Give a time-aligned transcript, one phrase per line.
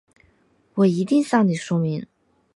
[0.73, 2.07] 我一定向你说明